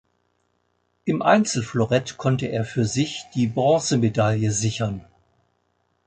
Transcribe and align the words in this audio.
Im 1.05 1.21
Einzel-Florett 1.21 2.17
konnte 2.17 2.47
er 2.47 2.65
für 2.65 2.85
sich 2.85 3.25
die 3.35 3.45
Bronzemedaille 3.45 4.49
sichern. 4.49 5.05